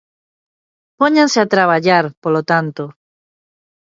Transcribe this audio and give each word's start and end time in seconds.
Póñanse 0.99 1.39
a 1.41 1.49
traballar, 1.53 2.05
polo 2.23 2.41
tanto. 2.51 2.83